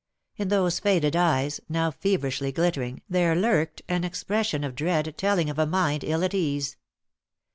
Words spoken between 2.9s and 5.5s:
there lurked and expression of dread telling